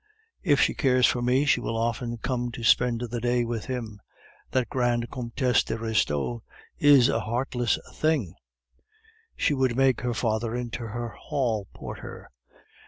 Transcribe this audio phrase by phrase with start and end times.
[0.41, 3.99] If she cares for me, she will often come to spend the day with him.
[4.49, 6.41] That grand Comtesse de Restaud
[6.79, 8.33] is a heartless thing;
[9.35, 12.31] she would make her father into her hall porter.